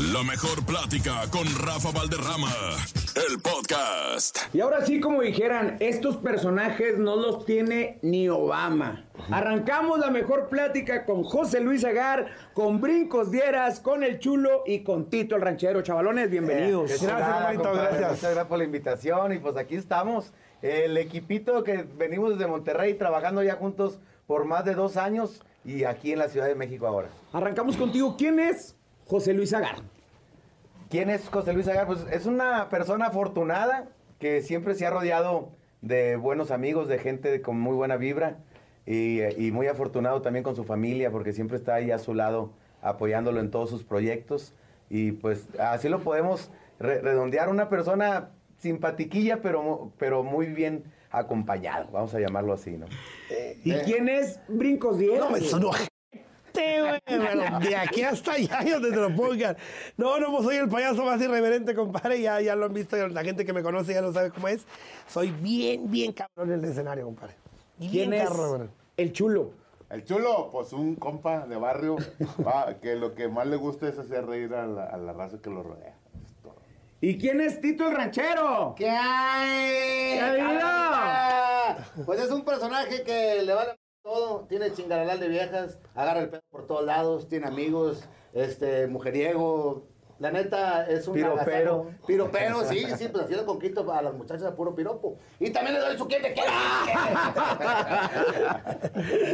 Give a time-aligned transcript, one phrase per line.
[0.00, 2.48] La mejor plática con Rafa Valderrama,
[3.16, 4.38] el podcast.
[4.54, 9.04] Y ahora sí, como dijeran, estos personajes no los tiene ni Obama.
[9.30, 14.84] Arrancamos la mejor plática con José Luis Agar, con Brincos Dieras, con el Chulo y
[14.84, 15.82] con Tito el Ranchero.
[15.82, 16.90] Chavalones, bienvenidos.
[16.90, 17.90] Eh, qué chulada, compadre.
[17.90, 20.32] Muchas gracias por la invitación y pues aquí estamos.
[20.62, 25.84] El equipito que venimos desde Monterrey trabajando ya juntos por más de dos años y
[25.84, 27.10] aquí en la Ciudad de México ahora.
[27.34, 28.16] Arrancamos contigo.
[28.16, 28.76] ¿Quién es
[29.10, 29.74] José Luis Agar?
[30.88, 31.88] ¿Quién es José Luis Agar?
[31.88, 33.88] Pues es una persona afortunada
[34.20, 35.48] que siempre se ha rodeado
[35.82, 38.36] de buenos amigos, de gente con muy buena vibra
[38.86, 42.52] y, y muy afortunado también con su familia porque siempre está ahí a su lado
[42.82, 44.52] apoyándolo en todos sus proyectos
[44.88, 47.48] y pues así lo podemos re- redondear.
[47.48, 52.86] Una persona simpatiquilla pero, pero muy bien acompañado, vamos a llamarlo así, ¿no?
[53.64, 55.18] ¿Y quién es Brincos Dieras?
[55.18, 55.72] No, me sonó
[56.80, 59.56] güey, de aquí hasta allá yo donde te lo pongan.
[59.96, 62.20] No, no, pues soy el payaso más irreverente, compadre.
[62.20, 64.64] Ya, ya lo han visto, la gente que me conoce ya lo sabe cómo es.
[65.08, 67.34] Soy bien, bien cabrón en el escenario, compadre.
[67.78, 68.70] ¿Quién Bien es cabrón.
[68.96, 69.52] el Chulo?
[69.88, 71.96] El chulo, pues un compa de barrio,
[72.46, 75.38] va, que lo que más le gusta es hacer reír a la, a la raza
[75.42, 75.96] que lo rodea.
[77.00, 78.74] ¿Y quién es Tito el Ranchero?
[78.76, 80.12] ¿Qué hay?
[80.14, 82.04] ¿Qué ha habido?
[82.04, 86.42] Pues es un personaje que le vale todo, tiene chingaralal de viejas, agarra el pedo
[86.50, 89.86] por todos lados, tiene amigos, este, mujeriego.
[90.18, 91.40] La neta es un Piropero.
[91.80, 91.90] agasajo.
[92.06, 95.16] Piropero, sí, sí, pues así le conquito a las muchachas a puro piropo.
[95.38, 96.32] Y también le doy su quien En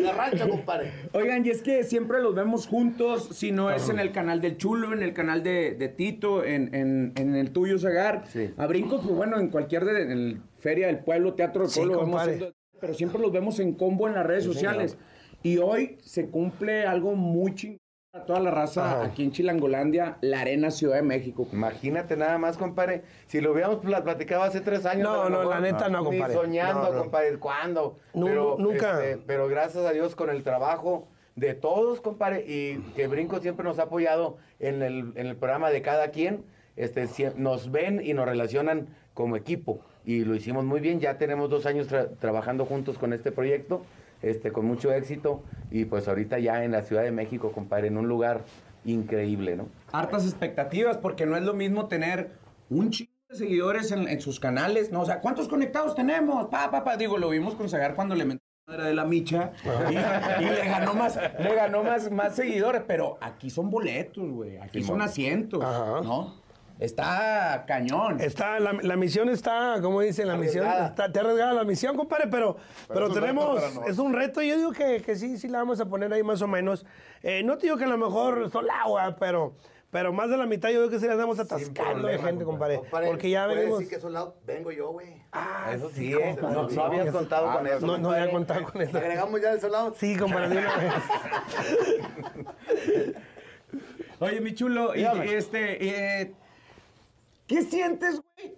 [0.06, 0.92] el rancho, compadre.
[1.12, 4.58] Oigan, y es que siempre los vemos juntos, si no es en el canal del
[4.58, 8.22] Chulo, en el canal de, de Tito, en, en- en el tuyo, Zagar.
[8.28, 8.54] Sí.
[8.56, 11.80] A Brincos, pues bueno, en cualquier de, en el Feria del Pueblo, Teatro del Sí,
[11.80, 12.34] Pueblo, compadre.
[12.34, 14.96] haciendo- pero siempre los vemos en combo en las redes sociales.
[15.42, 17.78] Y hoy se cumple algo muy chingón
[18.12, 19.04] a toda la raza Ajá.
[19.04, 21.46] aquí en Chilangolandia, la Arena Ciudad de México.
[21.52, 23.02] Imagínate nada más, compadre.
[23.26, 25.02] Si lo hubiéramos pla- platicado hace tres años.
[25.04, 26.34] No, no, la neta no, Ni compadre.
[26.34, 26.98] soñando, No, no.
[27.02, 27.38] compadre.
[27.38, 27.98] ¿Cuándo?
[28.14, 29.04] Pero, nunca.
[29.04, 33.64] este, pero gracias a Dios con el trabajo de todos, compadre, y que Brinco siempre
[33.64, 36.44] nos ha apoyado en el, en el programa de cada quien.
[36.76, 37.06] Este,
[37.36, 39.80] nos ven y nos relacionan como equipo.
[40.06, 41.00] Y lo hicimos muy bien.
[41.00, 43.82] Ya tenemos dos años tra- trabajando juntos con este proyecto,
[44.22, 45.42] este, con mucho éxito.
[45.70, 48.44] Y pues ahorita ya en la Ciudad de México, compadre, en un lugar
[48.84, 49.68] increíble, ¿no?
[49.92, 52.30] hartas expectativas porque no es lo mismo tener
[52.70, 55.00] un chingo de seguidores en, en sus canales, ¿no?
[55.00, 56.46] O sea, ¿cuántos conectados tenemos?
[56.46, 56.96] Pa, pa, pa.
[56.96, 59.50] Digo, lo vimos con Zagar cuando le metió la madre de la micha
[59.90, 64.58] y, y le ganó más, le ganó más, más seguidores, pero aquí son boletos, güey.
[64.58, 66.00] Aquí son asientos, Ajá.
[66.02, 66.34] ¿no?
[66.78, 68.20] Está cañón.
[68.20, 72.26] Está, la, la misión está, como dicen, la misión está, te arriesgada la misión, compadre,
[72.30, 72.56] pero,
[72.88, 75.86] pero, es tenemos, es un reto, yo digo que, que sí, sí la vamos a
[75.86, 76.84] poner ahí más o menos.
[77.22, 79.54] Eh, no te digo que a lo mejor son agua, pero,
[79.90, 82.76] pero más de la mitad yo creo que sí las vamos atascando de gente, compadre.
[82.76, 83.78] Compadre, porque ya venimos...
[83.78, 84.12] decir que es
[84.44, 85.22] vengo yo, güey.
[85.32, 86.36] Ah, Eso sí, ¿eh?
[86.38, 87.86] compadre, no, sí, no habías eso- contado Ah, con eso.
[87.86, 88.98] No, no había contado con eso.
[88.98, 89.94] Agregamos ya el solado.
[89.98, 90.92] Sí, compadre, de una vez.
[94.20, 95.26] Oye, mi chulo, Dígame.
[95.26, 96.32] y este, eh,
[97.46, 98.54] ¿qué sientes, güey?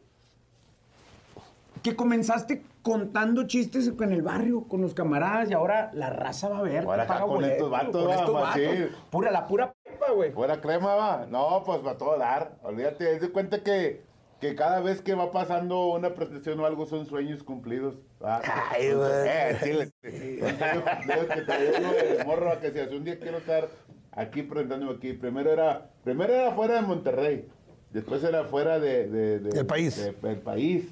[1.83, 6.59] Que comenzaste contando chistes en el barrio con los camaradas y ahora la raza va
[6.59, 6.85] a ver.
[6.85, 8.63] Ahora acá con boleto, estos vatos, con estos vatos.
[9.11, 10.33] Pura, la pura pepa, güey.
[10.33, 11.27] Fuera crema, va.
[11.27, 12.57] No, pues va a todo dar.
[12.63, 14.03] Olvídate, haz de cuenta que,
[14.41, 17.97] que cada vez que va pasando una presentación o algo son sueños cumplidos.
[18.21, 19.11] Ay, güey.
[19.13, 19.93] Eh, chile.
[20.03, 23.69] Entonces, yo digo que te morro a que si hace un día quiero estar
[24.13, 25.13] aquí presentándome aquí.
[25.13, 27.49] Primero era, primero era fuera de Monterrey.
[27.93, 29.97] Después era fuera de, de- de- Del país.
[29.97, 30.89] de- del país.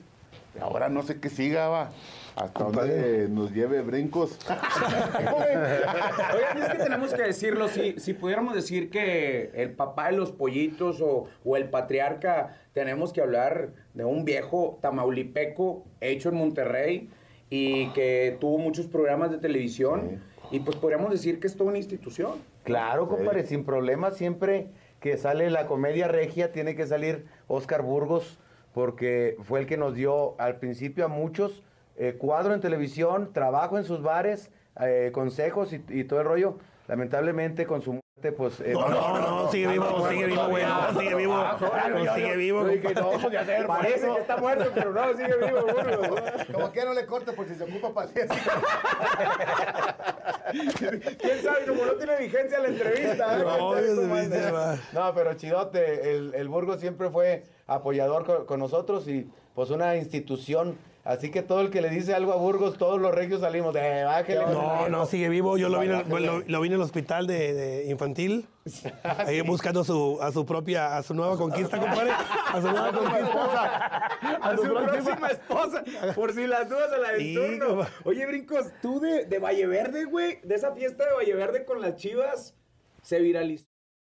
[0.60, 1.90] Ahora no sé qué siga, va.
[2.34, 4.38] Hasta donde nos lleve brincos.
[4.48, 10.32] Oigan, es que tenemos que decirlo, si, si pudiéramos decir que el papá de los
[10.32, 17.10] pollitos o, o el patriarca, tenemos que hablar de un viejo tamaulipeco hecho en Monterrey
[17.50, 20.20] y que tuvo muchos programas de televisión
[20.50, 22.32] y pues podríamos decir que es toda una institución.
[22.64, 24.68] Claro, compadre, sin problema, siempre
[25.06, 28.40] que sale la comedia regia tiene que salir Oscar Burgos,
[28.74, 31.62] porque fue el que nos dio al principio a muchos
[31.96, 34.50] eh, cuadro en televisión, trabajo en sus bares,
[34.80, 36.58] eh, consejos y, todo el rollo.
[36.88, 38.00] Lamentablemente con su
[38.36, 38.60] pues...
[38.60, 40.64] eh, No, no, no, sigue vivo, sigue vivo, güey.
[40.64, 41.44] No, sigue vivo.
[42.14, 42.64] Sigue vivo.
[42.64, 45.62] No, Parece que está muerto, pero no, sigue vivo.
[45.72, 45.98] bueno.
[46.52, 48.08] Como que no le corte por si se ocupa para
[50.50, 51.66] ¿Quién sabe?
[51.66, 53.38] Como no tiene vigencia la entrevista.
[53.38, 53.42] ¿eh?
[53.44, 54.78] No, va.
[54.92, 59.96] No, pero chidote, el, el Burgos siempre fue apoyador co- con, nosotros y pues una
[59.96, 63.72] institución Así que todo el que le dice algo a Burgos, todos los regios salimos
[63.72, 64.40] de bájele.
[64.46, 65.56] No, no, sigue vivo.
[65.56, 68.48] Yo lo vi, lo, lo vi en el hospital de, de infantil.
[69.04, 72.10] Ahí buscando su, a su propia, a su nueva conquista, compadre.
[72.10, 74.06] A su nueva conquista.
[74.42, 75.84] A su próxima esposa.
[76.16, 77.86] Por si las dudas a la Sí, turno.
[78.02, 81.80] Oye, Brincos, tú de, de Valle Verde, güey, de esa fiesta de Valle Verde con
[81.80, 82.56] las chivas,
[83.02, 83.65] se viralizó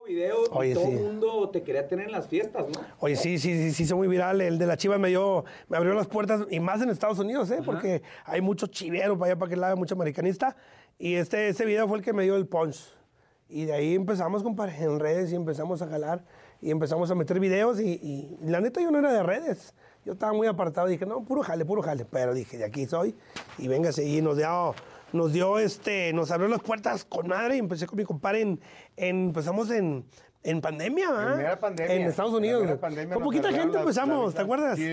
[0.08, 0.92] video Oye, y todo sí.
[0.92, 2.80] el mundo te quería tener en las fiestas, ¿no?
[2.98, 4.40] Oye, sí, sí, sí, sí, hizo muy viral.
[4.40, 7.50] El de la chiva me dio, me abrió las puertas, y más en Estados Unidos,
[7.50, 7.60] ¿eh?
[7.64, 10.56] Porque hay mucho chivero para allá, para aquel lado, mucho americanista.
[10.98, 12.92] Y este, este video fue el que me dio el punch.
[13.48, 16.24] Y de ahí empezamos, compadre, en redes y empezamos a jalar
[16.60, 17.80] y empezamos a meter videos.
[17.80, 19.74] Y, y la neta, yo no era de redes.
[20.04, 20.86] Yo estaba muy apartado.
[20.86, 22.04] Dije, no, puro jale, puro jale.
[22.04, 23.14] Pero dije, de aquí soy.
[23.58, 24.04] Y véngase.
[24.04, 24.74] Y nos dio,
[25.12, 27.56] nos dio este, nos abrió las puertas con madre.
[27.56, 28.60] Y empecé con mi compadre en,
[28.96, 30.04] en- empezamos en,
[30.42, 31.08] en pandemia.
[31.32, 31.94] En mera pandemia.
[31.94, 32.66] En Estados Unidos.
[33.12, 34.76] Con poquita gente empezamos, ¿te acuerdas?
[34.78, 34.84] Sí.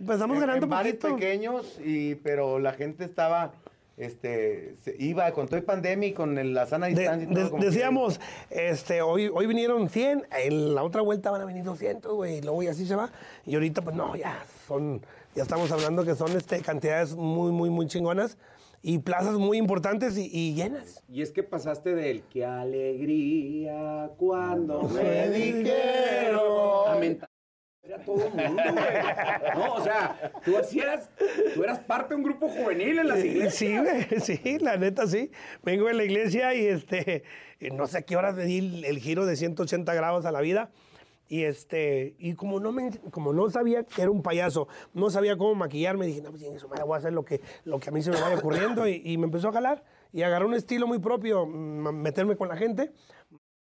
[0.00, 1.14] Empezamos En- ganando en bares poquito.
[1.16, 3.52] pequeños, y, pero la gente estaba,
[3.96, 7.28] este, se iba con todo el pandemia y con el- la sana De- distancia.
[7.28, 11.30] y todo, de- como que- decíamos, este, hoy, hoy vinieron 100, en la otra vuelta
[11.32, 13.10] van a venir 200, güey, y luego y así se va.
[13.44, 15.02] Y ahorita, pues no, ya son,
[15.34, 18.38] ya estamos hablando que son este, cantidades muy, muy, muy chingonas
[18.82, 21.02] y plazas muy importantes y, y llenas.
[21.08, 27.28] Y es que pasaste del qué alegría cuando me dijeron a mentar
[27.94, 29.54] a todo el mundo, güey.
[29.54, 31.10] No, o sea, tú hacías,
[31.54, 33.54] tú eras parte de un grupo juvenil en las iglesias.
[33.54, 35.30] Sí, güey, sí, la neta sí.
[35.62, 37.24] Vengo de la iglesia y este,
[37.72, 40.40] no sé a qué horas le di el, el giro de 180 grados a la
[40.40, 40.70] vida.
[41.28, 45.36] Y este, y como no me, como no sabía que era un payaso, no sabía
[45.36, 47.90] cómo maquillarme, dije, no, pues en eso madre, voy a hacer lo que, lo que
[47.90, 48.88] a mí se me vaya ocurriendo.
[48.88, 52.48] Y, y me empezó a jalar y agarré un estilo muy propio, mm, meterme con
[52.48, 52.92] la gente.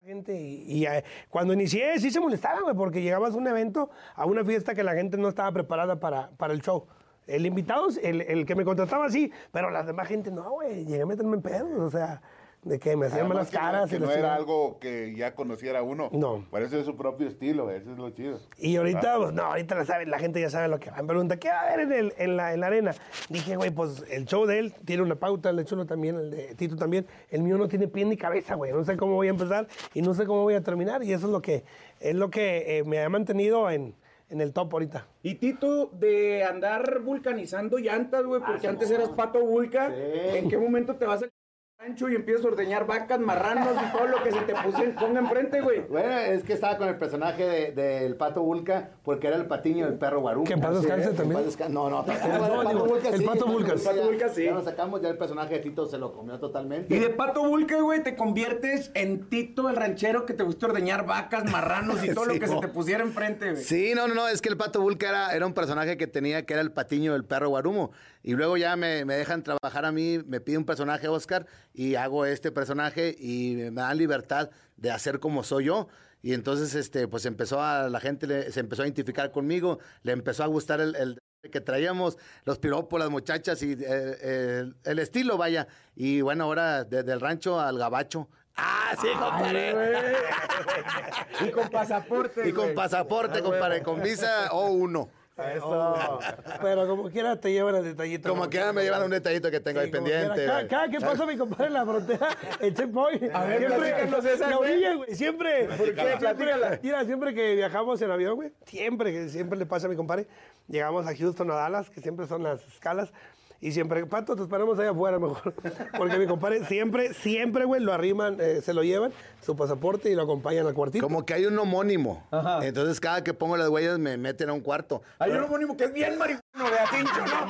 [0.02, 3.90] Gente, y, y, eh, cuando inicié sí se molestaban, güey, porque llegabas a un evento,
[4.16, 6.88] a una fiesta que la gente no estaba preparada para, para el show.
[7.28, 11.02] El invitado, el, el que me contrataba sí, pero la demás gente no, güey, llegué
[11.02, 12.22] a meterme en pedos, o sea,
[12.64, 13.90] de que me hacían Además malas que no- caras.
[13.90, 16.10] Que y no era algo que ya conociera uno.
[16.12, 16.46] No.
[16.52, 18.40] Por eso es su propio estilo, eso es lo chido.
[18.58, 20.98] Y ahorita, pues no, ahorita la, sabe, la gente ya sabe lo que va.
[20.98, 22.96] Me pregunta, ¿qué va a haber en, el- en la, en la arena?
[23.30, 26.32] Dije, güey, pues el show de él tiene una pauta, el de Chulo también, el
[26.32, 27.06] de Tito también.
[27.30, 28.74] El mío no tiene pie ni cabeza, güey.
[28.74, 31.02] No sé cómo voy a empezar y no sé cómo voy a terminar.
[31.04, 31.64] Y eso es lo que,
[32.02, 33.96] es lo que eh, me ha mantenido en,
[34.30, 35.08] en el top ahorita.
[35.24, 40.96] Y Tito, de andar vulcanizando llantas, güey, porque antes eras pato vulca, ¿en qué momento
[40.98, 41.32] te vas al
[41.82, 45.22] rancho y empiezas a ordeñar vacas, marranos y todo lo que se te pusi- ponga
[45.22, 45.80] enfrente, güey?
[45.88, 49.86] Bueno, es que estaba con el personaje de- del Pato Vulca porque era el patiño
[49.86, 50.46] del perro Guarumo.
[50.46, 51.42] Que en paz descanse también.
[51.70, 53.26] No, no, No, el Pato Vulca el sí.
[53.26, 53.72] Pato Vulca.
[53.74, 54.44] El Pato Vulca sí.
[54.44, 56.94] ya Ya lo sacamos, ya el personaje de Tito se lo comió totalmente.
[56.94, 61.06] Y de pato vulca, güey, te conviertes en Tito, el ranchero que te gusta ordeñar
[61.06, 63.64] vacas, marranos y todo lo que se te pusiera enfrente, güey.
[63.64, 66.46] Sí, no, no, no, es que el Pato Vulca era, era un personaje que tenía,
[66.46, 67.92] que era el patiño del perro Guarumo.
[68.22, 71.96] Y luego ya me, me dejan trabajar a mí, me pide un personaje Oscar y
[71.96, 75.88] hago este personaje y me dan libertad de hacer como soy yo.
[76.22, 80.12] Y entonces, este, pues empezó a, la gente le- se empezó a identificar conmigo, le
[80.12, 81.18] empezó a gustar el, el
[81.50, 85.68] que traíamos, los piropos, las muchachas y eh, el, el estilo, vaya.
[85.96, 88.28] Y bueno, ahora desde el rancho al gabacho.
[88.58, 89.74] Ah, sí, compadre.
[91.48, 95.10] Y con pasaporte, Y con pasaporte, compadre, con visa o uno.
[95.56, 96.20] Eso.
[96.62, 98.30] Pero como quiera te llevan el detallito.
[98.30, 100.46] Como quiera me llevan un detallito que tengo Sí, ahí como pendiente.
[100.46, 102.28] Cada, cada que pasa mi compadre en la frontera,
[102.60, 103.36] el checkpoint.
[103.36, 104.96] A ver, la güey.
[104.96, 105.16] güey.
[105.16, 105.68] Siempre.
[105.68, 105.76] qué?
[105.76, 106.80] Siempre, Platícala.
[106.82, 108.52] mira, siempre que viajamos en avión, güey.
[108.66, 110.28] Siempre, que siempre le pasa a mi compadre.
[110.68, 113.12] Llegamos a Houston, a Dallas, que siempre son las escalas.
[113.62, 115.54] Y siempre, Pato, te esperamos ahí afuera mejor.
[115.98, 119.12] Porque mi compadre siempre, siempre, güey, lo arriman, eh, se lo llevan,
[119.42, 121.04] su pasaporte y lo acompañan al cuartito.
[121.06, 122.26] Como que hay un homónimo.
[122.62, 125.02] Entonces, cada que pongo las huellas me meten a un cuarto.
[125.20, 127.48] Hay un homónimo que es bien marihuano, de Atincho, ¿no?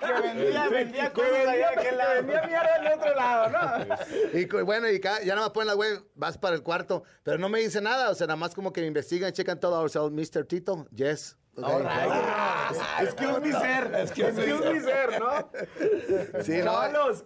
[0.06, 2.14] que vendía, vendía cosas allá de aquel lado.
[2.14, 4.38] vendía mierda del otro lado, ¿no?
[4.38, 7.02] Y bueno, y cada- ya nada más ponen las huellas, vas para el cuarto.
[7.24, 9.80] Pero no me dice nada, o sea, nada más como que me investigan, checan todo.
[9.82, 10.44] O sea, Mr.
[10.46, 11.36] Tito, yes.
[11.56, 13.02] Ok.
[13.02, 13.92] Excuse me, ser.
[13.94, 15.50] Excuse me, ser, ¿no?
[16.42, 16.80] Sí, ¿no?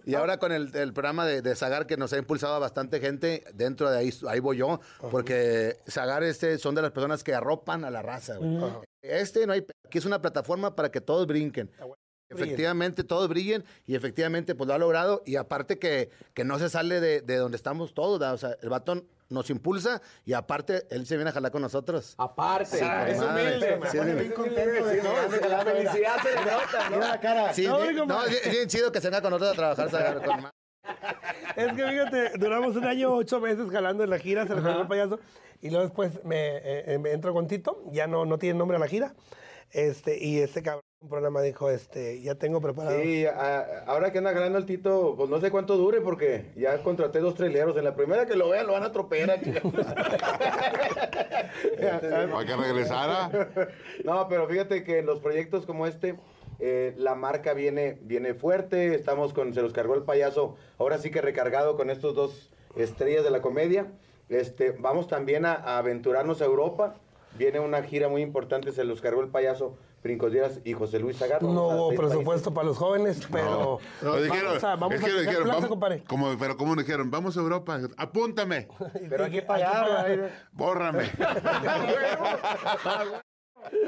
[0.05, 2.99] Y ahora con el, el programa de, de Zagar que nos ha impulsado a bastante
[2.99, 4.79] gente, dentro de ahí, ahí voy yo,
[5.11, 8.37] porque Zagar este son de las personas que arropan a la raza.
[8.37, 8.59] güey.
[9.01, 11.71] Este no hay, aquí es una plataforma para que todos brinquen.
[12.29, 16.69] Efectivamente, todos brillen y efectivamente pues lo ha logrado y aparte que, que no se
[16.69, 18.31] sale de, de donde estamos todos, ¿da?
[18.31, 22.13] o sea, el batón nos impulsa y aparte él se viene a jalar con nosotros.
[22.17, 23.15] Aparte, es madre.
[23.17, 23.79] humilde.
[23.91, 24.11] Sí, sí.
[24.13, 24.89] bien contento.
[24.91, 25.47] sí, ¿no?
[25.49, 27.53] La felicidad se le nota, ¿no?
[27.53, 29.75] Sí, sí, hombre, no, es bien- es bien chido que se venga con nosotros a
[29.75, 30.51] trabajar con
[31.55, 34.81] Es que fíjate, duramos un año, ocho meses jalando en la gira, se le pegó
[34.81, 35.19] el payaso.
[35.61, 38.77] Y luego después me, eh, eh, me entro con Tito, ya no, no tiene nombre
[38.77, 39.13] a la gira.
[39.73, 43.01] Este, y este cabrón en un programa dijo, este, ya tengo preparado.
[43.01, 46.83] Sí, a- ahora que anda ganando el Tito, pues no sé cuánto dure porque ya
[46.83, 47.75] contraté dos traileros.
[47.77, 49.39] En la primera que lo vean lo van a atropellar.
[52.31, 53.29] Para que regresara.
[54.03, 56.15] No, pero fíjate que en los proyectos como este,
[56.59, 58.93] eh, la marca viene, viene fuerte.
[58.95, 63.23] Estamos con, se los cargó el payaso, ahora sí que recargado con estos dos estrellas
[63.23, 63.87] de la comedia.
[64.29, 66.95] Este, vamos también a, a aventurarnos a Europa.
[67.37, 71.17] Viene una gira muy importante, se los cargó el payaso Brincos Díaz y José Luis
[71.17, 71.41] Zagar.
[71.43, 73.79] No hubo presupuesto para los jóvenes, pero...
[74.01, 76.03] Lo dijeron, vamos es a que dijeron, plaza, vamos- compadre.
[76.05, 77.09] como, pero ¿cómo nos dijeron?
[77.09, 78.67] Vamos a Europa, apúntame.
[79.09, 80.31] Pero hay que pagar.
[80.51, 81.05] bórrame.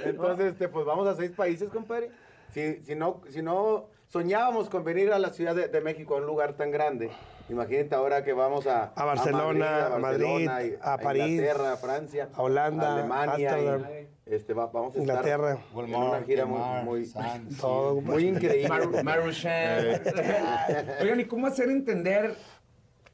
[0.05, 2.11] Entonces, este, pues vamos a seis países, compadre.
[2.53, 6.17] Si, si, no, si no soñábamos con venir a la Ciudad de, de México, a
[6.19, 7.09] un lugar tan grande,
[7.49, 8.91] imagínate ahora que vamos a...
[8.95, 13.85] A Barcelona, a Madrid, y- a París, Inglaterra, a Francia, a Holanda, a Alemania, Ámsterdam,
[13.91, 15.53] y, este, va- vamos a Inglaterra.
[15.53, 17.11] estar en una gira muy, muy,
[17.59, 18.69] Todo, muy increíble.
[18.69, 20.01] Maru- Maruchan.
[21.01, 22.35] Oigan, ¿y cómo hacer entender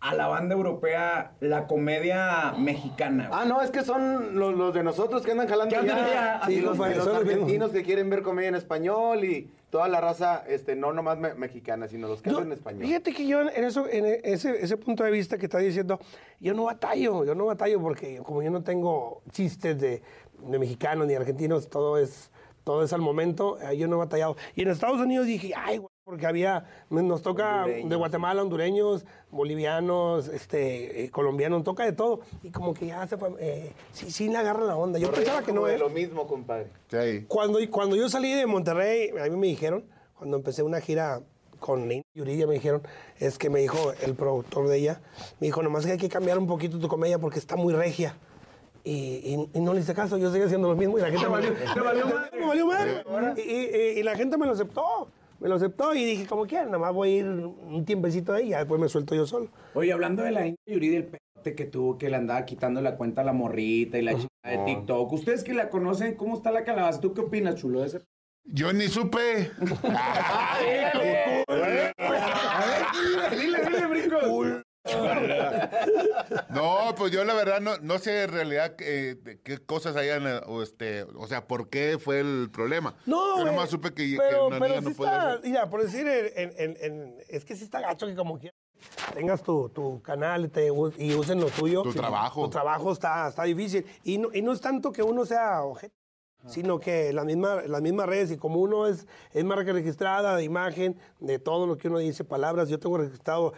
[0.02, 3.28] a la banda europea la comedia mexicana?
[3.28, 3.40] güey?
[3.42, 6.80] Ah, no, es que son los, los de nosotros que andan jalando Sí, así los,
[6.80, 11.34] argentinos que quieren ver comedia en español y toda la raza, este, no nomás me-
[11.36, 12.82] mexicana, sino los que Yo- hablan en español.
[12.86, 16.00] Fíjate que yo en, eso, en ese, ese punto de vista que estás diciendo,
[16.40, 20.02] yo no batallo, yo no batallo porque como yo no tengo chistes de,
[20.40, 22.32] de mexicanos ni argentinos, todo es,
[22.64, 24.38] todo es al momento, eh, yo no he batallado.
[24.56, 27.90] Y en Estados Unidos dije, ay, güey, porque había, nos toca Hondureños.
[27.92, 32.22] de Guatemala, hondureños, bolivianos, este, eh, colombianos, toca de todo.
[32.42, 34.98] Y como que ya se fue, eh, sí, sí le agarran la onda.
[34.98, 35.80] Yo Correcto, pensaba que no de es.
[35.80, 36.68] lo mismo, compadre.
[36.90, 37.26] Sí.
[37.28, 39.86] Cuando, cuando yo salí de Monterrey, a mí me dijeron,
[40.18, 41.22] cuando empecé una gira
[41.60, 42.82] con Lina Yuridia, me dijeron,
[43.20, 45.02] es que me dijo el productor de ella,
[45.40, 48.16] me dijo, nomás que hay que cambiar un poquito tu comedia porque está muy regia.
[48.84, 51.28] Y, y- y no le hice caso, yo seguía haciendo lo mismo y la gente
[51.28, 51.32] me
[51.84, 52.06] valió,
[52.48, 53.04] valió madre.
[53.46, 55.10] Y- y la gente me lo aceptó,
[55.40, 58.48] me lo aceptó y dije, como quieran, nada más voy a ir un tiempecito ahí
[58.48, 59.50] y ya después me suelto yo solo.
[59.74, 61.10] Oye, hablando de la India Yuri del
[61.44, 64.58] que tuvo, que le andaba quitando la cuenta a la morrita y la chica de
[64.66, 65.12] TikTok.
[65.14, 67.00] Ustedes que la conocen, ¿cómo está la calabaza?
[67.00, 67.82] ¿Tú qué opinas, chulo?
[67.82, 68.02] de ese?
[68.44, 69.52] Yo ni supe.
[76.50, 80.42] No, pues yo la verdad no, no sé en realidad eh, qué cosas hayan, eh,
[80.48, 82.96] o, este, o sea, por qué fue el problema.
[83.06, 85.84] No, Yo nomás supe que, que pero, una pero niña no puede está, mira, por
[85.84, 88.56] decir, en, en- en- es que sí está gacho que como quieras
[89.14, 90.68] tengas tu, tu canal y, te
[90.98, 91.82] y usen lo tuyo.
[91.82, 92.44] Tu trabajo.
[92.46, 93.86] Tu trabajo está, está difícil.
[94.04, 95.94] Y no, y no es tanto que uno sea objeto,
[96.48, 100.44] sino que la misma, las mismas redes, y como uno es, es marca registrada de
[100.46, 103.54] imagen, de todo lo que uno dice, palabras, yo tengo registrado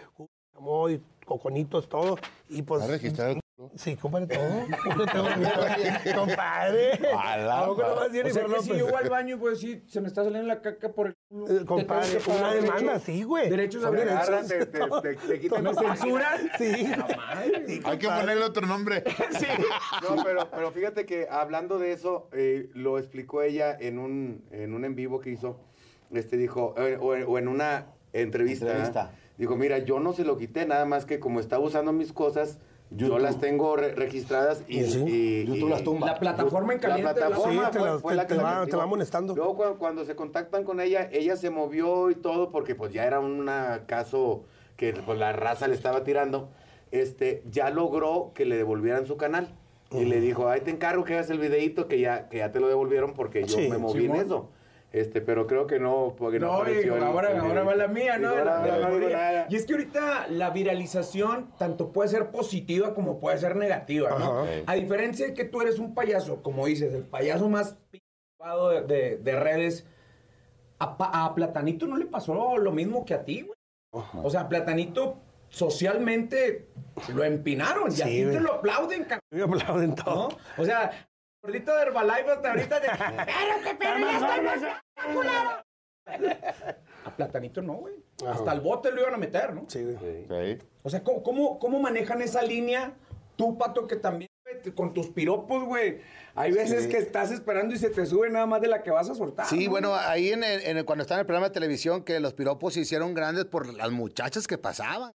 [0.62, 2.82] Chamoy, coconitos, todo, y pues...
[2.82, 3.40] ¿Está registrado?
[3.76, 4.44] Sí, compadre, todo.
[4.98, 6.94] Yo tengo compadre.
[7.16, 9.36] ¿A poco no vas a decir O sea, Jennifer que si yo voy al baño
[9.36, 11.46] y puedo decir, se me está saliendo la caca por el culo.
[11.46, 13.50] Eh, ¿te tengo compadre, una demanda, sí, güey.
[13.52, 14.30] Derechos de derechos.
[14.30, 16.50] Agarran, te, te, te- te quitan ¿Me censuran?
[16.58, 16.88] Sí.
[17.18, 17.82] Madre.
[17.86, 19.04] Hay que ponerle otro nombre.
[20.10, 24.74] No, pero, pero fíjate que hablando de eso, eh, lo explicó ella en un, en
[24.74, 25.60] un en vivo que hizo.
[26.12, 28.66] Este dijo, eh, o, o en una entrevista.
[28.66, 29.12] Entrevista.
[29.42, 32.60] Dijo, mira, yo no se lo quité, nada más que como estaba usando mis cosas,
[32.92, 35.04] yo las tengo re- registradas y, Sí.
[35.08, 36.06] y- YouTube y- las tumba.
[36.06, 37.06] La plataforma en caliente.
[37.20, 39.36] La plataforma Sí, te fue, la- fue te- la que te la va- te amonestando.
[39.36, 43.04] Luego cu- cuando, se contactan con ella, ella se movió y todo porque pues ya
[43.06, 43.50] era un
[43.88, 44.44] caso
[44.76, 46.50] que pues, la raza le estaba tirando.
[46.92, 49.56] Este, ya logró que le devolvieran su canal.
[49.90, 52.60] Y le dijo, ahí te encargo que hagas el videito que ya, que ya te
[52.60, 54.50] lo devolvieron porque yo Sí, me moví en eso.
[54.92, 58.18] Este, pero creo que no, porque no, No, apareció ahora, el ahora va la mía,
[58.18, 58.36] ¿no?
[58.44, 63.56] La- la y es que ahorita la viralización tanto puede ser positiva como puede ser
[63.56, 64.42] negativa, ¿no?
[64.42, 64.52] Ajá.
[64.68, 68.82] A diferencia de que tú eres un payaso, como dices, el payaso más picado de,
[68.82, 69.88] de- de redes,
[70.80, 73.56] a, a Platanito no le pasó lo mismo que a ti, güey.
[74.24, 76.68] O sea, Platanito socialmente
[77.14, 79.22] lo empinaron y a ti te lo aplauden, cabrón.
[79.32, 80.30] Me aplauden todo.
[80.30, 80.38] ¿no?
[80.62, 80.92] O sea,
[81.42, 82.88] gordito de Herbalife hasta ahorita de...
[82.88, 85.64] ¡Pero que pero ya estoy más culero!
[87.06, 87.96] A Platanito no, güey.
[88.28, 89.66] Hasta el bote lo iban a meter, ¿no?
[89.68, 90.26] Sí, güey.
[90.28, 90.60] Sí.
[90.84, 92.94] O sea, ¿cómo, cómo, cómo manejan esa línea?
[93.36, 96.02] Tú, Pato, que también, güey, con tus piropos, güey.
[96.36, 99.10] Hay veces que estás esperando y se te sube nada más de la que vas
[99.10, 99.48] a soltar.
[99.48, 99.72] Sí, ¿no?
[99.72, 102.34] bueno, ahí en el- en el- cuando estaba en el programa de televisión, que los
[102.34, 105.12] piropos se hicieron grandes por las muchachas que pasaban.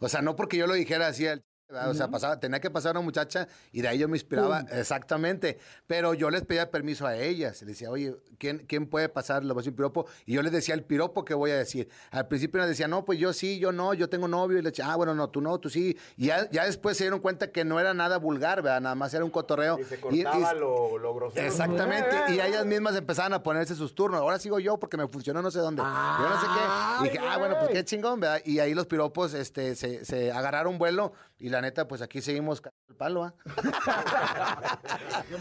[0.00, 1.42] O sea, no porque yo lo dijera así, el
[1.86, 5.58] O sea, pasaba, tenía que pasar una muchacha y de ahí yo me inspiraba, exactamente.
[5.86, 7.60] Pero yo les pedía permiso a ellas.
[7.62, 9.44] Les decía, oye, ¿quién, quién puede pasar?
[9.44, 10.06] Le voy a decir un piropo.
[10.26, 11.88] Y yo les decía el piropo que voy a decir.
[12.10, 14.58] Al principio nos decía, no, pues yo sí, yo no, yo tengo novio.
[14.58, 15.96] Y le decía, ah, bueno, no, tú no, tú sí.
[16.16, 18.80] Y ya, ya después se dieron cuenta que no era nada vulgar, ¿verdad?
[18.80, 19.78] Nada más era un cotorreo.
[19.78, 21.46] Y se Y- y- cortaba lo, lo grosero.
[21.46, 24.20] Exactamente, y ellas mismas empezaban a ponerse sus turnos.
[24.20, 25.82] Ahora sigo yo porque me funcionó no sé dónde.
[25.82, 27.00] yo no sé qué.
[27.00, 28.40] Y dije, ah, bueno, pues qué chingón, ¿verdad?
[28.44, 32.60] Y ahí los piropos este, se, se agarraron vuelo y la neta, pues aquí seguimos
[32.60, 33.34] cagando el palo, ¿ah?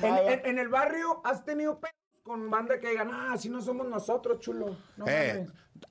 [0.01, 3.61] En, en- en el barrio has tenido pedos con banda que digan, ah, si no
[3.61, 4.77] somos nosotros, chulo.
[4.97, 5.45] No Eh,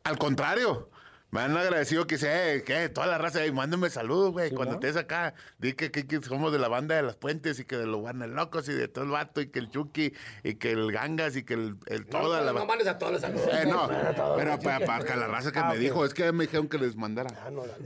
[0.04, 0.90] al contrario.
[1.30, 4.50] Me han agradecido que sé, que toda la raza, hey, mándame saludos, güey.
[4.50, 7.66] Cuando estés acá, di que, que- que somos de la banda de las puentes y
[7.66, 10.54] que de los guanes locos y de todo el vato y que el Chucky y
[10.54, 13.46] que el Gangas y que el, el toda la mandes a todos los saludos.
[13.52, 13.88] Eh, no,
[14.36, 17.28] pero para, para la raza que me dijo, es que me dijeron que les mandara.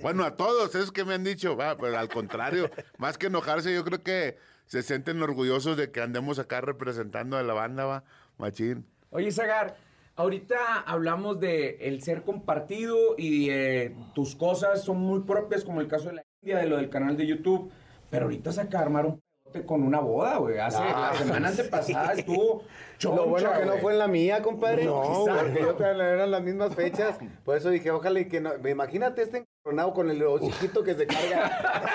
[0.01, 3.75] bueno, a todos, esos que me han dicho, va, pero al contrario, más que enojarse,
[3.75, 8.05] yo creo que se sienten orgullosos de que andemos acá representando a la banda, va,
[8.39, 8.87] machín.
[9.11, 9.77] Oye, Zagar,
[10.17, 15.89] ahorita hablamos de el ser compartido y eh, tus cosas son muy propias, como el
[15.89, 17.71] caso de la India, de lo del canal de YouTube.
[18.11, 20.59] Pero ahorita saca a armar un pedote con una boda, güey.
[20.59, 22.65] Hace la semana antepasada estuvo
[22.99, 24.85] choncha, Lo bueno que no fue en la mía, compadre.
[24.85, 27.19] No, porque yo eran las mismas fechas.
[27.45, 28.53] Por eso dije, ojalá y que no.
[28.69, 31.89] Imagínate este encoronado con el hociquito que se carga.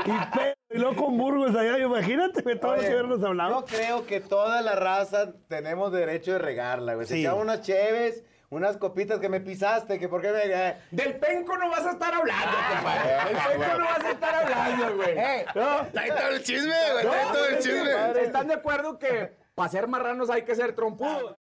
[0.06, 3.60] Y, y luego con Burgos allá, imagínate, güey, todos los que Oye, hubieran hablado.
[3.60, 7.06] Yo creo que toda la raza tenemos derecho de regarla, güey.
[7.06, 7.26] Se Sí.
[7.26, 10.42] unas cheves, unas copitas que me pisaste, que por qué me.
[10.44, 13.12] eh, Del penco no vas a estar hablando, compadre.
[13.12, 15.18] Del penco no vas a estar hablando, güey.
[15.18, 18.22] Eh, Trae todo el chisme, güey, trae todo el chisme.
[18.22, 21.36] ¿Están de acuerdo que para ser marranos hay que ser trompudos?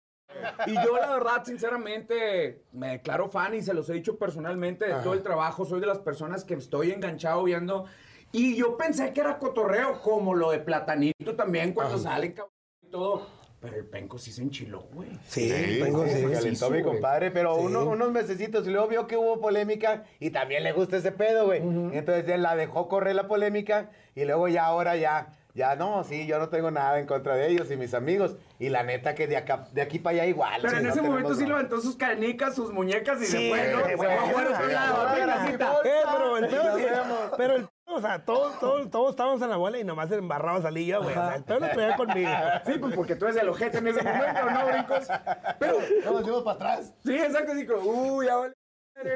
[0.68, 4.94] Y yo, la verdad, sinceramente, me declaro fan y se los he dicho personalmente de
[5.02, 5.66] todo el trabajo.
[5.66, 7.86] Soy de las personas que estoy enganchado viendo.
[8.32, 12.54] Y yo pensé que era cotorreo, como lo de Platanito también, cuando sale cabrón
[12.86, 13.40] y todo.
[13.60, 15.10] Pero el penco sí se enchiló, güey.
[15.28, 16.32] Sí, Sí, tengo Se sí.
[16.32, 17.62] calentó mi compadre, pero Sí.
[17.66, 21.48] uno- unos mesecitos y luego vio que hubo polémica y también le gusta ese pedo,
[21.48, 21.60] güey.
[21.60, 26.26] Entonces él la dejó correr la polémica y luego ya ahora ya, ya no, sí,
[26.26, 28.38] yo no tengo nada en contra de ellos y mis amigos.
[28.60, 30.62] Y la neta que de, acá, de aquí para allá igual.
[30.62, 33.60] Pero en no ese momento sí levantó sus canicas, sus muñecas y Sí, se fue,
[33.90, 35.08] Se fue a otro lado.
[35.84, 36.48] Eh, pero el
[37.36, 37.69] pedo,
[38.00, 41.02] Sí, o sea, todos, todos, todos estábamos en la bola y nomás embarraba salí yo,
[41.02, 41.12] güey.
[41.12, 42.30] O sea, pedo lo traía conmigo.
[42.66, 45.08] Sí, pues porque tú eres el ojete en ese momento, ¿no, brincos?
[45.60, 46.94] Pero, No, nos dimos para atrás.
[47.04, 47.82] sí, exacto, así como,
[48.16, 48.54] uy, ya vale,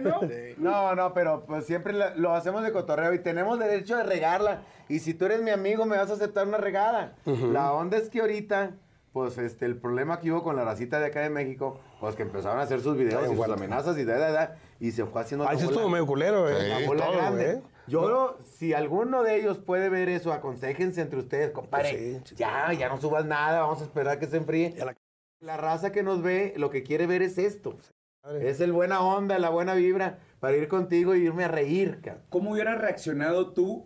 [0.01, 0.21] ¿no?
[0.57, 4.61] No, no, pero pues siempre lo hacemos de cotorreo y tenemos derecho de regarla.
[4.89, 7.15] Y si tú eres mi amigo, me vas a aceptar una regada.
[7.25, 8.71] La onda es que ahorita,
[9.11, 12.23] pues este, el problema que hubo con la racita de acá de México, pues que
[12.23, 15.21] empezaron a hacer sus videos y sus amenazas y da, da, da, y se fue
[15.21, 16.55] haciendo Ahí sí estuvo medio culero, güey.
[16.61, 16.67] Sí.
[16.77, 17.45] una bola Todo, grande.
[17.53, 17.72] güey.
[17.87, 21.89] Yo, lo- si alguno de ellos puede ver eso, aconsejense entre ustedes, compadre.
[21.89, 24.73] Sí, sí, ya, ya no subas nada, vamos a esperar que se enfríe.
[24.77, 24.95] La-
[25.41, 27.77] La raza que nos ve, lo que quiere ver es esto.
[28.41, 32.23] Es el buena onda, la buena vibra, para ir contigo y irme a reír, cabrón.
[32.29, 33.85] ¿Cómo hubieras reaccionado tú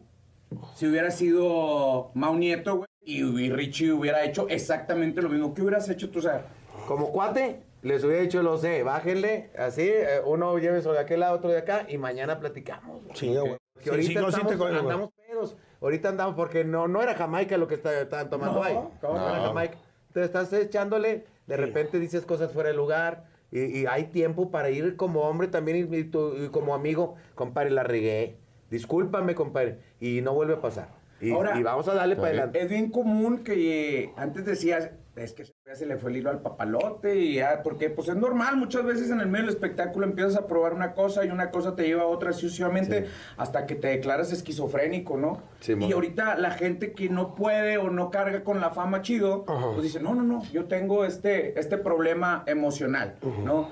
[0.76, 5.56] si hubiera sido Mau Nieto, güey, y, Richie hubiera hecho exactamente lo mismo?
[5.56, 6.46] ¿Qué hubieras hecho tú, o sea?
[6.88, 11.38] Como cuate, les hubiera dicho, lo sé, bájenle, así, eh, uno llévese de aquel lado,
[11.38, 13.04] otro de acá, y mañana platicamos.
[13.04, 13.16] güey.
[13.18, 13.58] Sí, güey.
[13.78, 15.58] Que Sí, ahorita sí, no, estamos, andamos pedos.
[15.82, 18.74] Ahorita andamos, porque no, no era Jamaica lo que estaban tomando No, ahí.
[19.02, 19.44] ¿cómo No era no?
[19.46, 19.78] Jamaica.
[20.08, 24.70] Entonces estás echándole, de repente dices cosas fuera de lugar, y, y hay tiempo para
[24.72, 28.38] ir como hombre también y, y tú- y como amigo, compadre, la regué.
[28.72, 30.90] Discúlpame, compadre, y no vuelve a pasar.
[31.22, 32.62] Y, Ahora- y vamos a darle para adelante.
[32.62, 36.30] Es bien común que eh, antes decías, es que ya se le fue el hilo
[36.30, 40.06] al papalote y ya, porque pues es normal, muchas veces en el medio del espectáculo
[40.06, 43.76] empiezas a probar una cosa y una cosa te lleva a otra sucesivamente hasta que
[43.76, 45.42] te declaras esquizofrénico, ¿no?
[45.60, 49.46] Sí, y ahorita la gente que no puede o no carga con la fama chido,
[49.46, 53.72] pues dice, no, no, no, yo tengo este, este problema emocional, ¿no?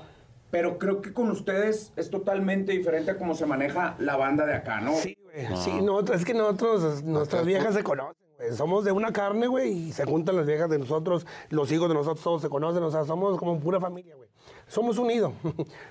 [0.50, 4.54] Pero creo que con ustedes es totalmente diferente a cómo se maneja la banda de
[4.54, 4.94] acá, ¿no?
[4.94, 5.46] Sí, güey.
[5.56, 8.25] Sí, no, es que nosotros, nuestras viejas se conocen.
[8.54, 11.94] Somos de una carne, güey, y se juntan las viejas de nosotros, los hijos de
[11.94, 14.28] nosotros, todos se conocen, o sea, somos como pura familia, güey.
[14.68, 15.32] Somos unidos.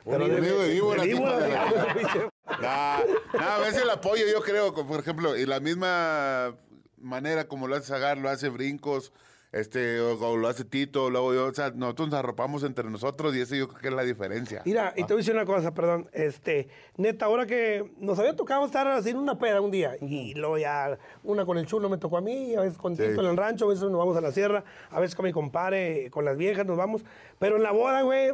[0.03, 2.29] Unido de víboras, de de.
[2.61, 2.99] Nah,
[3.33, 6.55] nah, a veces el apoyo, yo creo, por ejemplo, y la misma
[6.97, 9.11] manera como lo hace Zagar, lo hace Brincos,
[9.55, 13.33] este, o, o lo hace Tito, luego yo, o sea, nosotros nos arropamos entre nosotros
[13.35, 14.61] y eso yo creo que es la diferencia.
[14.65, 16.09] Mira, y te voy a decir una cosa, perdón.
[16.11, 20.33] Este, neta, ahora que nos había tocado estar así en una peda un día, y
[20.33, 23.03] luego ya una con el chulo me tocó a mí, a veces con Sí.
[23.03, 25.31] Tito en el rancho, a veces nos vamos a la sierra, a veces con mi
[25.31, 27.03] compadre, con las viejas nos vamos.
[27.39, 28.33] Pero en la boda, güey.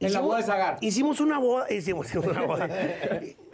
[0.00, 0.78] En la boda de Zagar.
[0.80, 2.68] Hicimos una boda, hicimos, hicimos una boda.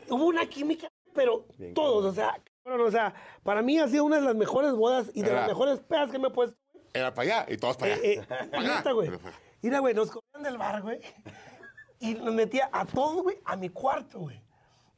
[0.09, 4.17] Hubo una química, pero todos, o sea, Bueno, o sea, para mí ha sido una
[4.17, 6.57] de las mejores bodas y de las mejores pedas que me he puesto.
[6.94, 8.02] Era para allá y todos para allá.
[8.05, 9.11] Eh, eh, güey.
[9.62, 11.00] Mira, güey, nos corrían del bar, güey.
[12.00, 14.42] Y nos metía a todos, güey, a mi cuarto, güey.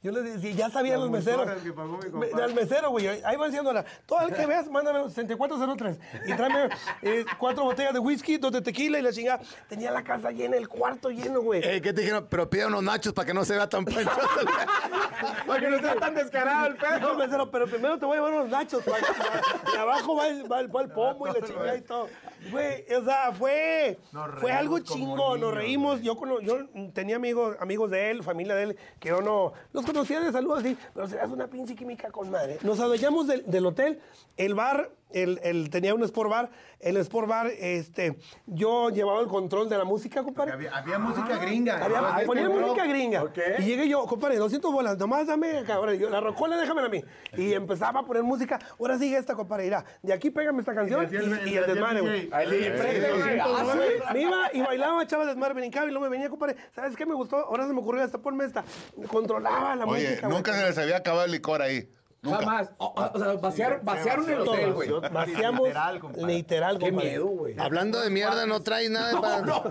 [0.05, 1.41] Yo les decía, ya sabían los meseros.
[1.47, 2.45] horas que pagó mi Me- compadre.
[2.45, 3.09] Al mesero, güey.
[3.09, 3.85] Ahí van siendo la.
[4.05, 5.99] Todo el que veas, mándame un 6403.
[6.27, 6.69] Y tráeme
[7.01, 9.41] eh, cuatro botellas de whisky, dos de tequila y la chingada.
[9.67, 11.63] Tenía la casa llena, el cuarto lleno, güey.
[11.65, 12.27] Eh, ¿Qué te dijeron?
[12.29, 14.11] Pero pide unos nachos para que no se vea tan panchoso.
[15.47, 17.13] Para que no sea tan descarado el pedo.
[17.13, 18.83] el mesero, pero primero te voy a llevar unos nachos.
[18.83, 18.99] pa-
[19.73, 22.09] Y abajo va el, va el, va el pomo y la chingada y todo.
[22.51, 26.03] Güey, o sea, fue, Nos fue algo chingón, nos reímos.
[26.03, 26.59] Yo, cono- yo
[26.93, 30.57] tenía amigos, amigos de él, familia de él, que yo no los conocía de salud
[30.59, 32.59] así, pero se hace una pinche química con madre.
[32.63, 34.01] Nos adueñamos del, del hotel,
[34.37, 39.29] el bar, el, el- tenía un sport bar, el sport bar, este, yo llevaba el
[39.29, 40.53] control de la música, compadre.
[40.53, 41.83] Había, había música gringa.
[41.85, 43.23] Había, Entonces, ponía música gringa.
[43.23, 43.39] Ok.
[43.59, 45.97] Y llegué yo, compadre, 200 bolas, nomás dame, cabrón.
[45.99, 47.03] Yo, la rocola, déjamela a mí.
[47.37, 48.59] Y empezaba a poner música.
[48.79, 49.65] Ahora sigue esta, compadre.
[49.65, 52.31] Mira, de aquí pégame esta canción y, el- y le el hacía desmadre, el güey.
[52.33, 52.43] Ah.
[54.13, 56.57] Me iba y bailaba, echaba desmadre, brincaba y luego me venía, compadre.
[56.75, 57.37] ¿Sabes qué me gustó?
[57.37, 58.65] Ahora se me ocurrió hasta ponme esta.
[59.09, 60.29] Controlaba la Oye, música.
[60.29, 60.63] nunca güey.
[60.63, 61.89] se les había acabado el licor ahí.
[62.25, 62.39] Nunca.
[62.39, 62.71] Jamás.
[62.79, 64.91] O, o- o sea, vaciaron, vaciaron el hotel, güey.
[65.13, 66.27] Vaciamos Literal, compadre.
[66.27, 67.11] literal, Qué compadre.
[67.11, 67.55] miedo, güey.
[67.59, 69.41] Hablando de mierda, no traes nada para...
[69.43, 69.63] No,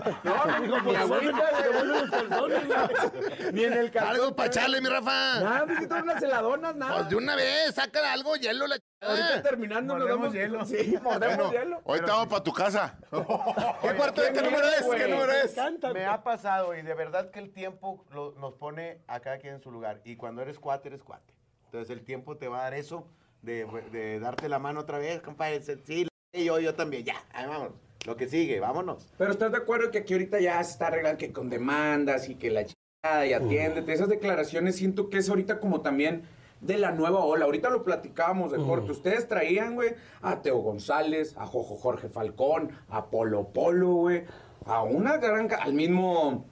[0.62, 3.52] dijo, pues, agüita, te vuelven los calzones, güey.
[3.52, 4.10] Ni en el calzón.
[4.14, 5.40] Algo para echarle, mi Rafa.
[5.40, 6.94] Nada, visito unas heladonas, nada.
[6.94, 10.64] Pues de una vez, saca algo, hielo, la Ahorita terminando nos damos hielo.
[10.64, 11.80] Sí, mordemos hielo.
[11.84, 12.96] hoy estamos para tu casa.
[13.10, 14.82] ¿Qué parte de qué número es?
[14.82, 15.56] ¿Qué número Me es?
[15.92, 18.06] Me ha pasado y de verdad que el tiempo
[18.38, 20.00] nos pone a cada quien en su lugar.
[20.04, 21.33] Y cuando eres cuate, eres cuate.
[21.74, 23.04] Entonces el tiempo te va a dar eso
[23.42, 25.60] de, de darte la mano otra vez, compadre.
[25.60, 27.02] Sí, yo, yo también.
[27.02, 27.72] Ya, ahí vámonos.
[28.06, 29.12] Lo que sigue, vámonos.
[29.18, 32.36] Pero estás de acuerdo que aquí ahorita ya se está arreglando que con demandas y
[32.36, 33.92] que la chingada y atiéndete.
[33.92, 36.22] Esas declaraciones siento que es ahorita como también
[36.60, 37.46] de la nueva ola.
[37.46, 38.92] Ahorita lo platicábamos de corte.
[38.92, 44.22] Ustedes traían, güey, a Teo González, a Jojo Jorge Falcón, a Polo Polo, güey,
[44.64, 45.50] a una gran...
[45.52, 46.46] al mismo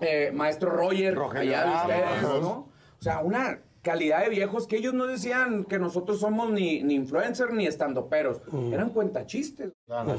[0.00, 2.68] eh, maestro Roger, allá de ustedes, ¿no?
[2.98, 6.94] O sea, una calidad de viejos que ellos no decían que nosotros somos ni, ni
[6.94, 8.40] influencers ni estandoperos.
[8.72, 9.70] Eran cuentachistes.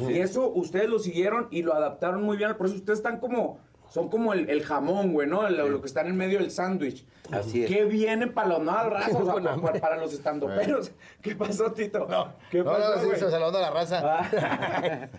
[0.10, 2.56] Y eso ustedes lo siguieron y lo adaptaron muy bien.
[2.56, 3.60] Por eso ustedes están como...
[3.90, 5.50] Son como el, el jamón, güey, ¿no?
[5.50, 7.06] Lo, lo que está en medio del sándwich.
[7.32, 7.70] Así es.
[7.72, 9.16] ¿Qué viene para los nuevas razas?
[9.16, 9.72] O sea, Con pa- hambre.
[9.74, 10.92] pa- para, los estandoperos.
[11.22, 12.06] ¿Qué pasó, Tito?
[12.52, 13.18] ¿Qué No, pasó, no, sí, güey?
[13.20, 14.20] se saludando a la raza.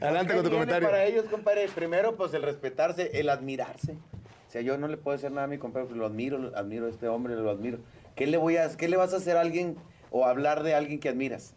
[0.00, 0.88] Adelante con tu ¿Qué viene comentario.
[0.88, 3.98] Para ellos, compadre, primero, pues el respetarse, el admirarse.
[4.54, 6.56] O sea, yo no le puedo hacer nada a mi compadre, pues, lo admiro, lo
[6.56, 7.78] admiro a este hombre, lo admiro.
[8.14, 9.76] ¿Qué le voy a, qué le vas a hacer a alguien
[10.12, 11.56] o hablar de alguien que admiras?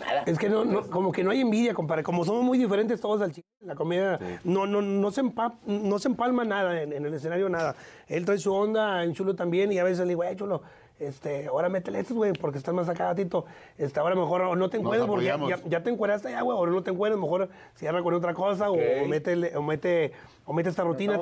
[0.00, 0.22] Nada.
[0.24, 2.02] Es que no, no, como que no hay envidia, compadre.
[2.02, 5.22] Como somos muy diferentes todos al chile, la comida no, no, no, se
[5.66, 7.76] no se empalma nada en, en el escenario, nada.
[8.06, 10.62] Él trae su onda, en Chulo también, y a veces le digo, eh, Chulo,
[10.98, 13.44] este, ahora métele estos, güey, porque estás más acá, Tito.
[13.76, 15.64] Este, ahora mejor no te encueres porque ya, apoyamos.
[15.64, 18.70] ya, ya te encueraste ya, güey, ahora no te encueres, mejor cierra con otra cosa,
[18.70, 20.12] o, o, mete, o, mete,
[20.46, 21.20] o mete esta rutina,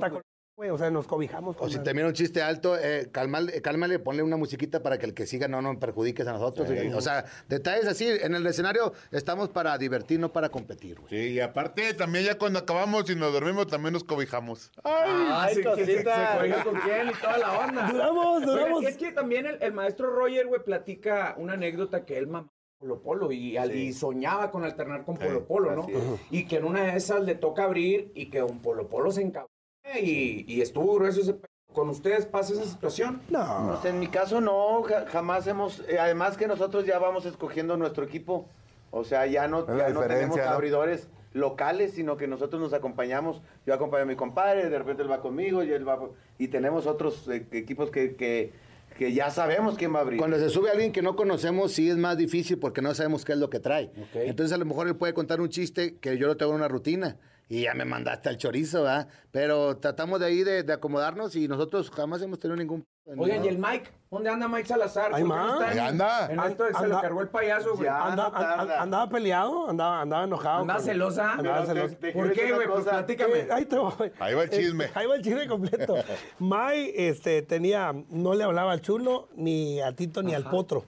[0.56, 1.56] güey, o sea, nos cobijamos.
[1.58, 5.06] O si te mira un chiste alto, eh, cálmale, cálmale, ponle una musiquita para que
[5.06, 6.68] el que siga no nos perjudiques a nosotros.
[6.94, 8.06] O sea, detalles así.
[8.08, 11.10] En el escenario estamos para divertir, no para competir, güey.
[11.10, 14.70] Sí, y aparte también ya cuando acabamos y nos dormimos también nos cobijamos.
[14.84, 16.38] Ay, Ay, se, se, se cosita.
[16.38, 17.88] cobija con quién y toda la onda.
[17.90, 18.84] Duramos, duramos.
[18.84, 23.00] es que también el, el maestro Roger, güey, platica una anécdota que él mamá Polo
[23.02, 25.86] Polo y, al- y soñaba con alternar con Polo Polo, ¿no?
[26.30, 29.22] Y que en una de esas le toca abrir y que un Polo Polo se
[29.22, 29.53] encabrona
[30.00, 31.36] y, y estuvo grueso ese
[31.72, 33.20] ¿Con ustedes pasa esa situación?
[33.30, 33.66] No.
[33.82, 37.76] Pues en mi caso no, ja- jamás hemos, eh, además que nosotros ya vamos escogiendo
[37.76, 38.48] nuestro equipo,
[38.92, 40.42] o sea, ya no, ya no tenemos ¿no?
[40.44, 45.10] abridores locales, sino que nosotros nos acompañamos, yo acompaño a mi compadre, de repente él
[45.10, 45.98] va conmigo y él va,
[46.38, 48.52] y tenemos otros eh, equipos que, que,
[48.96, 50.20] que ya sabemos quién va a abrir.
[50.20, 53.32] Cuando se sube alguien que no conocemos, sí es más difícil porque no sabemos qué
[53.32, 53.90] es lo que trae.
[54.14, 56.68] Entonces, a lo mejor él puede contar un chiste que yo lo tengo en una
[56.68, 57.16] rutina
[57.48, 59.08] y ya me mandaste al chorizo, ¿verdad?
[59.30, 62.84] Pero tratamos de ahí de, de acomodarnos y nosotros jamás hemos tenido ningún.
[63.18, 63.90] Oigan, ¿y el Mike?
[64.10, 65.10] ¿Dónde anda Mike Salazar?
[65.12, 65.52] Ay, ¿Por qué no ma.
[65.52, 66.26] está en- Ahí anda.
[66.32, 67.84] En esto se lo Anda- cargó el payaso, güey.
[67.84, 68.02] Ya.
[68.02, 68.62] Anda- no tarda.
[68.62, 70.60] an- andaba peleado, andaba, andaba enojado.
[70.62, 71.32] ¿Andaba con- celosa?
[71.34, 71.96] Andaba te- celosa.
[71.96, 72.66] te ¿Por qué, güey?
[72.66, 73.38] Pues platícame.
[73.40, 73.92] Eh, ahí te voy.
[74.20, 74.84] Ahí va el chisme.
[74.86, 75.94] Eh, ahí va el chisme completo.
[76.38, 80.86] Mai este, tenía, no le hablaba al chulo, ni a Tito, ni al potro.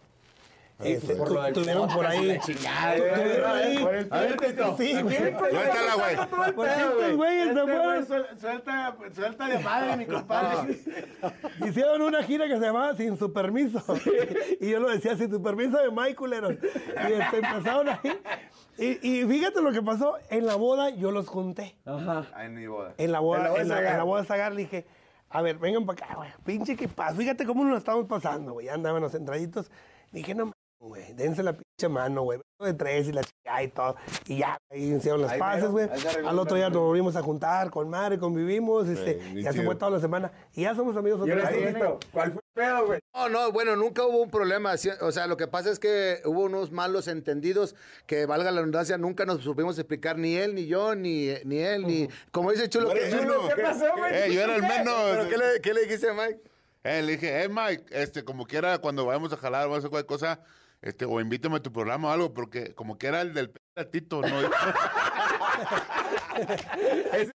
[0.78, 2.38] Este, por tu- lo del tuvieron por ahí.
[4.10, 4.76] A ver, Tito.
[4.76, 5.16] Sí, güey.
[5.16, 6.52] Suéltala, güey.
[6.54, 7.84] Por estos güeyes se fueron.
[7.84, 10.78] güey suel- suelta, suelta de madre, mi compadre.
[11.66, 13.82] Hicieron una gira que se llamaba Sin su permiso.
[14.60, 16.52] Y yo lo decía, sin su permiso de Mike, culeros.
[16.52, 18.20] Y este, empezaron ahí.
[18.78, 20.16] Y, y fíjate lo que pasó.
[20.28, 21.74] En la boda yo los junté.
[21.86, 22.26] Ajá.
[22.34, 22.92] Ah, en mi boda.
[22.98, 24.86] En la boda, En la boda en la, en boda de Zagar le dije,
[25.30, 26.28] a ver, vengan para acá, güey.
[26.44, 27.16] Pinche que pasa.
[27.16, 28.68] Fíjate cómo nos estamos pasando, güey.
[28.68, 29.70] Andaban los entraditos.
[30.12, 32.40] Dije, no, güey, dense la pinche mano, güey.
[32.58, 33.96] De tres y la chica y todo.
[34.26, 35.88] Y ya, ahí hicieron las mero, güey.
[36.26, 39.66] Al otro día nos volvimos a juntar con madre, convivimos, este, bien ya se chido.
[39.66, 40.32] fue toda la semana.
[40.54, 41.76] Y ya somos amigos otra vez.
[42.12, 43.00] ¿cuál fue el pedo, güey?
[43.14, 44.74] No, no, bueno, nunca hubo un problema.
[45.02, 47.74] O sea, lo que pasa es que hubo unos malos entendidos
[48.06, 51.86] que, valga la redundancia, nunca nos supimos explicar ni él, ni yo, ni, ni él,
[51.86, 52.08] ni.
[52.30, 53.54] Como dice Chulo, que- menos.
[53.54, 54.14] ¿Qué pasó, güey?
[54.14, 55.26] Eh, yo era el ¿Pero menos.
[55.26, 56.40] qué le, qué le dijiste, Mike?
[56.84, 59.90] Eh, le dije, eh, Mike, este, como quiera, cuando vayamos a jalar o a hacer
[59.90, 60.40] cualquier cosa,
[60.86, 63.52] este, o invítame a tu programa o algo, porque como que era el del
[63.90, 64.28] Tito, ¿no?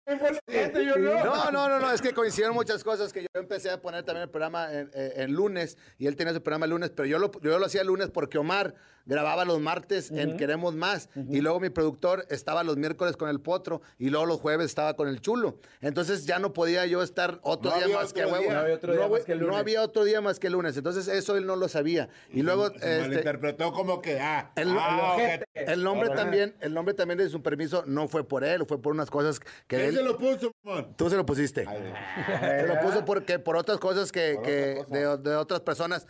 [0.07, 1.23] Yo no.
[1.25, 4.23] No, no, no, no, es que coincidieron muchas cosas que yo empecé a poner también
[4.23, 7.19] el programa en, en- en lunes y él tenía su programa el lunes, pero yo
[7.19, 11.39] lo, yo lo hacía el lunes porque Omar grababa los martes en Queremos Más y
[11.39, 15.07] luego mi productor estaba los miércoles con el Potro y luego los jueves estaba con
[15.07, 15.59] el Chulo.
[15.79, 18.51] Entonces ya no podía yo estar otro No día más que huevo.
[18.51, 19.59] No había otro día No, más que el no lunes.
[19.61, 20.75] había otro día más que el lunes.
[20.75, 22.09] Entonces eso él no lo sabía.
[22.31, 25.45] Y luego Se este, malinterpretó como que, ah, el, ah, el- ojete.
[25.71, 28.86] el nombre también, el nombre también de su permiso no fue por él, fue por
[28.91, 30.93] unas cosas que ¿Quién él se lo puso, mon?
[30.95, 31.65] Tú se lo pusiste.
[32.39, 36.07] Se lo puso porque por otras cosas que, que de, de otras personas,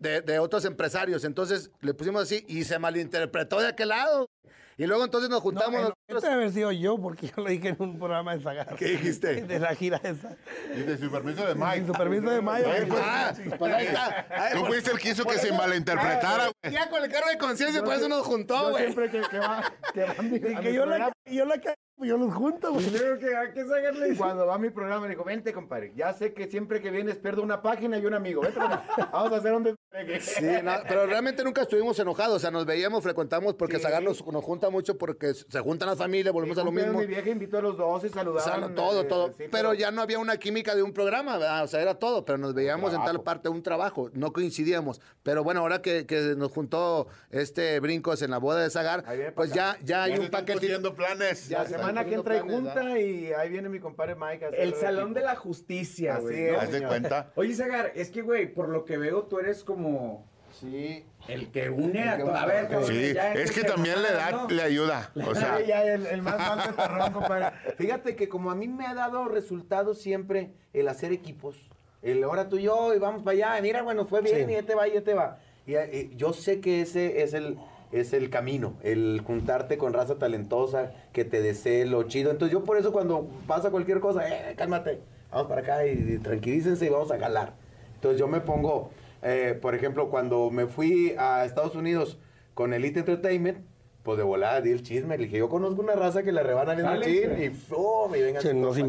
[0.00, 1.24] de, de otros empresarios.
[1.24, 4.28] Entonces le pusimos así y se malinterpretó de aquel lado.
[4.76, 6.22] Y luego entonces nos juntamos No, nosotros.
[6.22, 8.74] debe haber sido yo, porque yo lo dije en un programa de Sagar.
[8.74, 9.42] ¿Qué dijiste?
[9.46, 10.36] De la gira esa.
[10.74, 11.76] Y de su permiso de Mike.
[11.76, 12.66] Sin su permiso de mayo.
[13.00, 14.26] Ah, pues ahí está.
[14.30, 16.74] Ay, Tú por- fuiste el que hizo que se malinterpretara, güey.
[16.74, 18.82] Ya con el cargo de conciencia, por eso nos juntó, güey.
[18.86, 21.44] Siempre que, que va, que va a mi, Y a que mi yo la, yo
[21.44, 21.54] la
[22.02, 22.84] yo los junto, güey.
[22.86, 24.16] Creo que hay que sacarle.
[24.16, 25.92] cuando va a mi programa, le digo, vente, compadre.
[25.96, 28.42] Ya sé que siempre que vienes pierdo una página y un amigo.
[28.42, 28.82] Vente, compadre.
[29.12, 30.20] vamos a hacer un despegue.
[30.20, 34.26] Sí, no, pero realmente nunca estuvimos enojados, o sea, nos veíamos, frecuentamos porque Sagar nos,
[34.26, 36.98] nos junta mucho porque se juntan las familias, volvemos a lo mismo.
[36.98, 38.60] Mi vieja invitó a los dos y saludaban.
[38.62, 39.32] Sal- todo, eh, todo.
[39.38, 41.62] sí, pero, ya no había una química de un programa, ¿verdad?
[41.62, 45.00] o sea, era todo, pero nos veíamos en tal parte un trabajo, no coincidíamos.
[45.22, 49.04] Pero bueno, ahora que, que nos juntó este Brincos en la boda de Zagar,
[49.36, 50.94] pues ya, ya hay Ya se un paquetito.
[50.94, 51.50] planes.
[51.50, 54.44] La Ya semana que entra y junta y ahí viene mi compadre Mike.
[54.44, 55.20] a hacer El salón equipo.
[55.20, 56.44] de la justicia, Así güey.
[56.46, 56.52] es.
[56.52, 56.60] ¿no?
[56.60, 57.32] Haz de cuenta.
[57.36, 61.04] Oye, Zagar, es que, güey, por lo que veo, tú eres como Sí.
[61.26, 62.30] el que une a que todo.
[62.30, 62.38] une.
[62.40, 64.48] A ver, cabrón, Sí, ya es que se también le da, ¿no?
[64.48, 65.10] le ayuda.
[65.26, 67.46] O sea, ya, el, el más mal perrón, compadre.
[67.76, 71.56] Fíjate que como a mí me ha dado resultados siempre el hacer equipos.
[72.02, 73.62] El ahora tú y yo y vamos para allá.
[73.62, 74.52] Mira, bueno, fue bien Sí.
[74.52, 75.38] y ya te va, ya te va.
[75.66, 77.58] Y, eh, yo sé que ese es el,
[78.00, 82.30] es el camino, el juntarte con raza talentosa, que te desee lo chido.
[82.30, 86.18] Entonces yo por eso cuando pasa cualquier cosa, eh, cálmate, vamos para acá y, y
[86.18, 87.54] tranquilícense y vamos a jalar.
[87.94, 88.90] Entonces yo me pongo,
[89.22, 92.18] eh, por ejemplo, cuando me fui a Estados Unidos
[92.54, 93.58] con Elite Entertainment,
[94.02, 95.16] pues de volada di el chisme.
[95.16, 98.14] Le dije, yo conozco una raza que le rebana bien Sale, machín y ¡fum!
[98.14, 98.82] y vengan nos acá.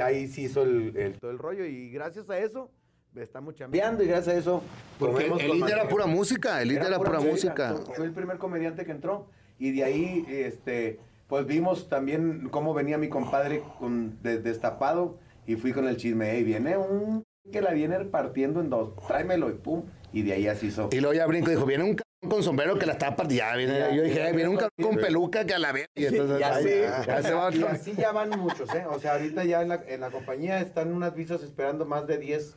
[0.00, 1.64] ahí se hizo el, el- todo el rollo.
[1.64, 2.70] Y gracias a eso,
[3.16, 4.02] estamos chambeando.
[4.04, 4.62] Y gracias a eso,
[4.98, 7.76] Porque comemos el Elite era pura música, el Elite era pura música.
[7.94, 9.26] Fue el primer comediante que entró.
[9.58, 15.18] Y de ahí, este, pues vimos también cómo venía mi compadre con, de- destapado.
[15.46, 16.38] Y fui con el chisme.
[16.38, 18.90] Y viene un que la viene partiendo en dos.
[19.06, 19.84] Tráemelo y pum.
[20.12, 20.88] Y de ahí así hizo.
[20.92, 21.96] Y luego ya brinco dijo, viene un
[22.28, 23.44] con sombrero que la está partiendo.
[23.50, 25.72] Ya viene, Ya, yo dije, ya, "Eh, viene un cabrón con peluca que a la
[25.72, 25.86] vez.
[25.94, 26.80] Y entonces, ya ay, sé.
[26.82, 27.68] ya, ya se va Y otro.
[27.68, 28.84] así ya van muchos, ¿eh?
[28.90, 32.18] O sea, ahorita ya en la, en la compañía están unas visas esperando más de
[32.18, 32.56] 10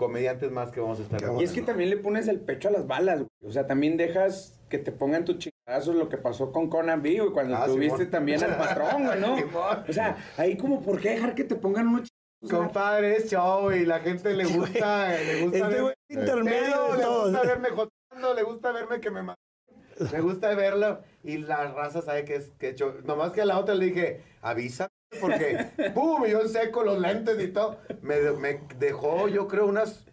[0.00, 1.20] comediantes más que vamos a estar.
[1.38, 3.28] Y es que también le pones el pecho a las balas, güey.
[3.44, 7.18] O sea, también dejas que te pongan tus chingazos lo que pasó con Conan B,
[7.20, 8.10] güey, cuando Ah, tuviste Simón.
[8.10, 9.36] también al patrón, güey, ¿no?
[9.36, 9.84] Simón.
[9.88, 12.58] O sea, ahí como, ¿por qué dejar que te pongan unos chingazos?
[12.66, 16.92] Compadre, es show y la gente le gusta, le gusta Este güey ver- intermedio Pero
[16.92, 21.70] de le gusta verme jotando, le gusta verme que me Me gusta verlo y la
[21.72, 24.88] raza sabe que es que yo, nomás que a la otra le dije, avisa
[25.20, 27.78] porque pum, y yo en seco los lentes y todo.
[28.02, 30.04] Me, me dejó, yo creo, unas,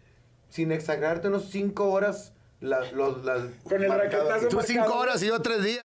[0.48, 4.48] sin exagerarte, unos cinco horas las, los, las Con el raquetazo.
[4.48, 5.82] Tú cinco horas y yo tres días.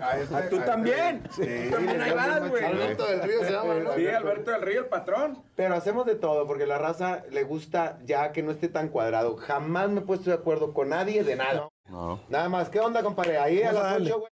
[0.00, 1.22] A este- Ah, tú a este- también.
[1.30, 2.64] Sí, Tú también ahí vas, güey.
[2.64, 3.94] Alberto del Río se llama, ¿no?
[3.94, 5.44] Sí, Alberto del Río, el patrón.
[5.54, 9.36] Pero hacemos de todo, porque la raza le gusta ya que no esté tan cuadrado.
[9.36, 11.68] Jamás me he puesto de acuerdo con nadie de nada.
[11.88, 12.20] No.
[12.28, 13.38] Nada más, ¿qué onda, compadre?
[13.38, 14.10] Ahí a las darle.
[14.10, 14.32] 8, güey.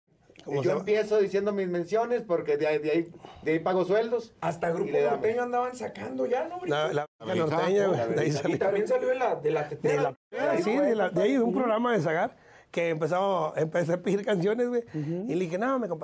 [0.48, 3.12] ¿Cómo Y yo empiezo diciendo mis menciones porque de ahí, de ahí,
[3.44, 4.34] de ahí pago sueldos.
[4.42, 4.92] Hasta Y Grupo.
[4.92, 6.60] Norteño andaban sacando ya, ¿no?
[6.66, 7.98] La, la, La norteña, güey.
[8.00, 8.58] la De ahí Y salió.
[8.58, 10.16] también salió de la, de la De la,
[10.64, 12.36] sí, de, la- de ahí, de un programa de Zagar,
[12.72, 14.84] que empezó, empecé a pedir canciones, güey.
[14.94, 15.96] Y le dije, no, me ta-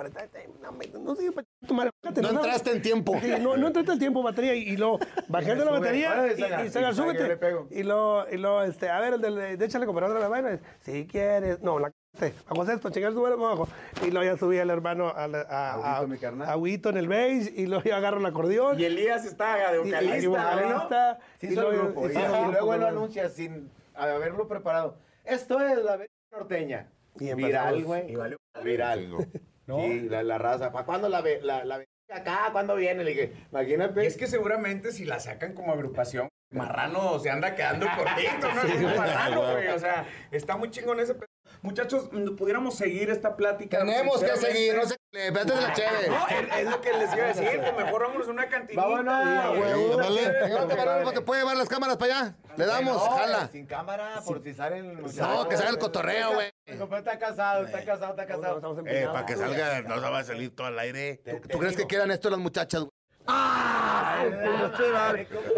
[0.62, 2.44] no, me- no sé, pa- tu madre, bájate, No sabes".
[2.44, 3.14] entraste en tiempo.
[3.40, 6.70] No, no entraste el tiempo, batería, y, y luego bajé de la batería y, y
[6.70, 7.38] Zagar, Y súbete.
[7.70, 11.06] Y luego, y luego, este, a ver, el de échale compadre otra la vaina, si
[11.06, 12.34] quieres, no, la cagaste.
[12.48, 13.68] bajo esto, chingar su abajo.
[14.06, 16.48] Y luego ya subí al hermano a, a, a, carnal.
[16.48, 18.78] Agüito en el bass, y luego ya agarro el acordeón.
[18.78, 20.34] Y Elías está de y- y vocalista, ¿no?
[20.72, 22.08] vocalista, Sí, y luego- grupo.
[22.08, 24.96] y Y, luego él lo anuncia sin haberlo preparado.
[25.24, 25.98] Esto es la
[26.32, 26.88] norteña.
[27.18, 28.16] Y Viral, güey.
[28.62, 29.00] Viral.
[29.00, 29.18] Chingo.
[29.66, 30.72] Sí, la, la raza.
[30.72, 31.40] ¿Para cuándo la ve?
[31.42, 33.02] La, la ve acá, ¿cuándo viene?
[33.02, 34.04] Le dije, imagínate.
[34.04, 38.62] Y es que seguramente si la sacan como agrupación, Marrano se anda quedando cortito, ¿no?
[38.62, 39.68] Es un marrano, güey.
[39.68, 41.26] O sea, está muy chingón ese pedo.
[41.64, 43.78] Muchachos, mm, pudiéramos seguir esta plática.
[43.78, 46.08] Tenemos que seguir, no se de la chévere.
[46.08, 48.86] No, es, es lo que les iba a decir, pues mejor vámonos a una cantinita.
[48.86, 51.06] Vámonos, güey.
[51.06, 52.36] que ¿te puede llevar las cámaras para allá?
[52.58, 53.48] Le damos, No, jala.
[53.48, 55.02] Sin cámara, por si salen.
[55.02, 56.50] No, que salga el cotorreo, güey.
[56.66, 58.56] Está casado, está casado, está casado.
[58.56, 61.22] Estamos Eh, para que salga, no se va a salir todo al aire.
[61.50, 62.90] ¿Tú crees que quieran esto las muchachas, güey?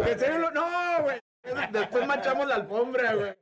[0.05, 1.19] Que en serio No, güey.
[1.71, 3.35] Después manchamos la alfombra, güey.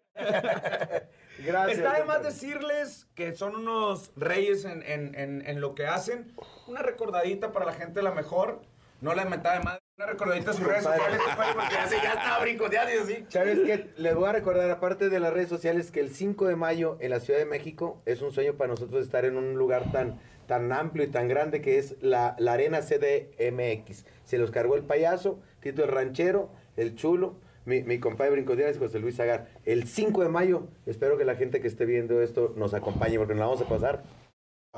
[1.45, 1.77] Gracias.
[1.77, 6.33] Está de más decirles que son unos reyes en, en- en- en lo que hacen.
[6.67, 8.61] Una recordadita para la gente la mejor.
[9.01, 9.79] No la mentada de madre.
[9.97, 13.25] Una recordadita a sus redes sociales, porque ya, se- ya estaba brincoteando y así.
[13.29, 13.89] ¿Sabes qué?
[13.97, 17.11] Les voy a recordar, aparte de las redes sociales, que el 5 de mayo en
[17.11, 20.71] la Ciudad de México es un sueño para nosotros estar en un lugar tan, tan
[20.73, 24.05] amplio y tan grande que es la, la Arena CDMX.
[24.25, 28.99] Se los cargó el payaso, Tito el Ranchero, el Chulo, mi, mi compadre Brincoteares, José
[28.99, 29.49] Luis Zagar.
[29.65, 33.33] El 5 de mayo, espero que la gente que esté viendo esto nos acompañe porque
[33.33, 34.03] nos la vamos a pasar.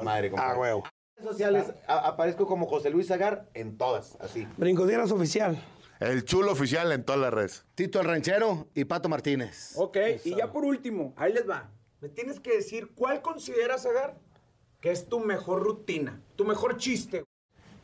[0.02, 0.54] Madre, compadre.
[0.56, 0.84] Ah, huevo.
[1.18, 4.48] En redes sociales a- aparezco como José Luis Zagar en todas, así.
[4.58, 5.62] Brincodieras oficial.
[6.00, 7.66] El chulo oficial en todas las redes.
[7.74, 9.74] Tito el ranchero y Pato Martínez.
[9.76, 11.72] Ok, y ya por último, ahí les va.
[12.02, 14.20] Me tienes que decir cuál consideras, Agar,
[14.80, 17.24] que es tu mejor rutina, tu mejor chiste.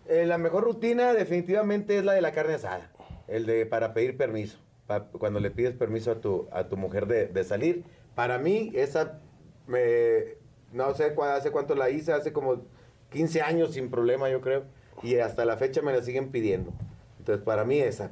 [0.07, 2.91] Eh, la mejor rutina definitivamente es la de la carne asada.
[3.27, 4.59] El de para pedir permiso.
[4.88, 7.84] Pa- cuando le pides permiso a tu, a tu mujer de, de salir.
[8.15, 9.19] Para mí, esa,
[9.67, 10.36] me-
[10.72, 12.63] no sé cua- hace cuánto la hice, hace como
[13.12, 14.63] 15 años sin problema, yo creo.
[15.02, 16.72] Y hasta la fecha me la siguen pidiendo.
[17.19, 18.12] Entonces, para mí, esa,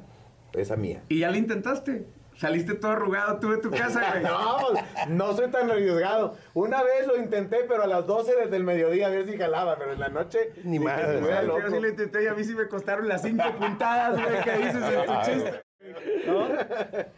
[0.52, 1.02] esa mía.
[1.08, 2.06] ¿Y ya la intentaste?
[2.36, 4.22] Saliste todo arrugado tú de tu casa, güey.
[5.08, 6.34] No, no soy tan arriesgado.
[6.54, 9.76] Una vez lo intenté, pero a las 12 desde el mediodía a ver si jalaba,
[9.76, 11.14] pero en la noche Ni dije, madre.
[11.20, 11.70] "Me voy a Yo loco".
[11.70, 14.74] sí lo intenté y a mí sí me costaron las cinco puntadas, güey, que dices
[14.82, 15.62] en tu chiste.
[16.26, 16.48] ¿No?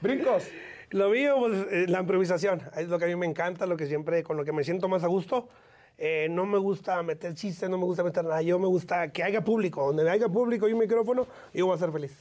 [0.00, 0.44] Brincos.
[0.90, 2.62] Lo mío, pues, eh, la improvisación.
[2.76, 4.88] Es lo que a mí me encanta, lo que siempre, con lo que me siento
[4.88, 5.48] más a gusto.
[5.96, 8.42] Eh, no me gusta meter chistes, no me gusta meter nada.
[8.42, 9.86] Yo me gusta que haya público.
[9.86, 12.16] Donde haya público y un micrófono, yo voy a ser feliz.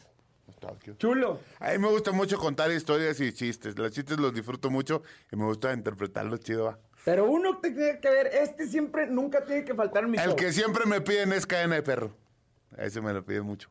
[0.98, 1.40] Chulo.
[1.60, 3.78] A mí me gusta mucho contar historias y chistes.
[3.78, 6.66] Los chistes los disfruto mucho y me gusta interpretarlos chido.
[6.66, 6.80] va.
[7.04, 10.28] Pero uno te tiene que ver, este siempre, nunca tiene que faltar en mi El
[10.30, 10.36] show.
[10.38, 12.16] que siempre me piden es cadena de perro.
[12.78, 13.70] Ese me lo pide mucho.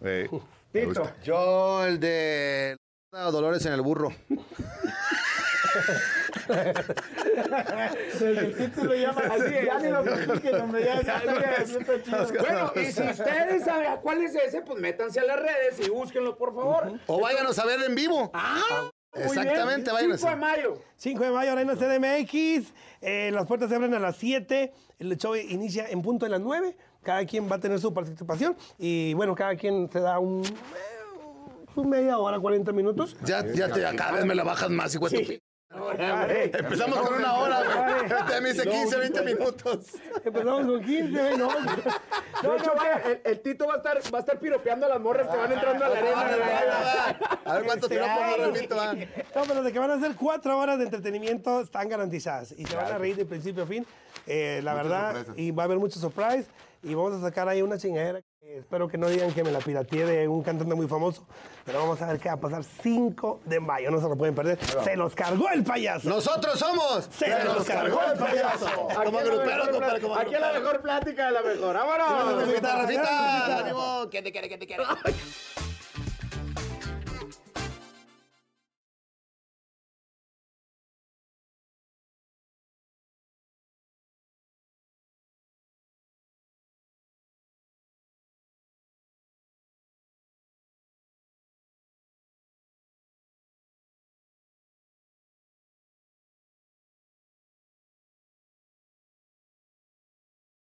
[0.00, 0.26] Eh,
[0.72, 1.10] Tito.
[1.22, 2.76] Yo, el de
[3.12, 4.10] Dolores en el burro.
[8.20, 9.54] El título llama así.
[9.64, 12.26] Ya ni lo platiquen, hombre, ya, ya, ya, ya está chido.
[12.40, 16.36] Bueno, y si ustedes saben cuál es ese, pues métanse a las redes y búsquenlo,
[16.36, 16.92] por favor.
[17.06, 18.30] O váyanos a ver en vivo.
[18.34, 19.94] Ah, muy Exactamente, bien.
[19.94, 20.20] váyanos.
[20.20, 20.82] 5 de mayo.
[20.96, 22.72] 5 de mayo, Arena CDMX.
[23.00, 24.72] eh, las puertas se abren a las 7.
[24.98, 26.76] El show inicia en punto de las 9.
[27.02, 28.56] Cada quien va a tener su participación.
[28.78, 30.44] Y bueno, cada quien se da un.
[30.44, 30.50] eh,
[31.74, 33.16] un media hora, 40 minutos.
[33.24, 35.42] Ya, ya, te, ya cada vez me la bajas más, hijo de tu pi-
[36.52, 38.20] Empezamos con una hora, güey.
[38.20, 39.86] Este me dice 15, 20 minutos.
[40.22, 41.48] Empezamos con 15, ¿no?
[41.48, 42.72] De hecho,
[43.06, 45.50] el, el Tito va a estar, va a estar piropeando a las morras que van
[45.52, 47.18] entrando a la arena.
[47.46, 48.92] A ver cuánto tiró por lo repito, va.
[48.94, 52.52] No, pero de que van a ser cuatro horas de entretenimiento están garantizadas.
[52.56, 53.86] Y se van a reír de principio a fin.
[54.26, 55.38] Eh, la Muchas verdad, sorpresas.
[55.38, 56.46] y va a haber muchos surprise.
[56.82, 58.22] Y vamos a sacar ahí una chingadera.
[58.40, 61.24] que espero que no digan que me la pirateé de un cantante muy famoso.
[61.64, 63.90] Pero vamos a ver qué va a pasar 5 de mayo.
[63.90, 64.58] No se lo pueden perder.
[64.82, 66.08] Se los cargó el payaso.
[66.08, 67.08] Nosotros somos.
[67.12, 68.66] Se los cargó el payaso.
[69.04, 71.74] Como grupero, compadre, como Aquí es la mejor plática de la mejor.
[71.74, 72.46] ¡Vámonos!
[72.46, 74.08] Rafita, Rafita, ánimo.
[74.10, 74.82] ¿Qué te quiere, te quiere?